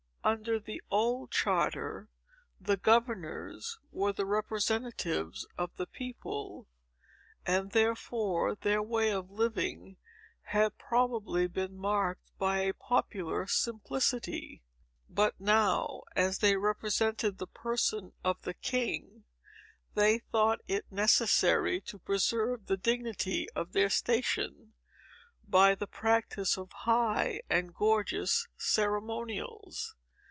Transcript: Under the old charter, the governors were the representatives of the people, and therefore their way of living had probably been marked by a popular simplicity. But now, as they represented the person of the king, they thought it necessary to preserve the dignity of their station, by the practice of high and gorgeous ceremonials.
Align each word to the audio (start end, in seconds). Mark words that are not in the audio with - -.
Under 0.23 0.59
the 0.59 0.83
old 0.91 1.31
charter, 1.31 2.07
the 2.59 2.77
governors 2.77 3.79
were 3.91 4.13
the 4.13 4.27
representatives 4.27 5.47
of 5.57 5.75
the 5.77 5.87
people, 5.87 6.67
and 7.43 7.71
therefore 7.71 8.53
their 8.53 8.83
way 8.83 9.09
of 9.11 9.31
living 9.31 9.97
had 10.43 10.77
probably 10.77 11.47
been 11.47 11.75
marked 11.75 12.37
by 12.37 12.59
a 12.59 12.73
popular 12.75 13.47
simplicity. 13.47 14.61
But 15.09 15.39
now, 15.39 16.03
as 16.15 16.37
they 16.37 16.55
represented 16.55 17.39
the 17.39 17.47
person 17.47 18.13
of 18.23 18.43
the 18.43 18.53
king, 18.53 19.23
they 19.95 20.19
thought 20.19 20.59
it 20.67 20.91
necessary 20.91 21.81
to 21.81 21.97
preserve 21.97 22.67
the 22.67 22.77
dignity 22.77 23.49
of 23.55 23.71
their 23.73 23.89
station, 23.89 24.73
by 25.47 25.73
the 25.73 25.87
practice 25.87 26.59
of 26.59 26.71
high 26.71 27.41
and 27.49 27.73
gorgeous 27.73 28.47
ceremonials. 28.55 29.95